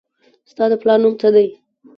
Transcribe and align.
ستا 0.51 0.63
د 0.71 0.73
پلار 0.81 0.97
نوم 1.03 1.13
څه 1.21 1.29
دي 1.35 1.47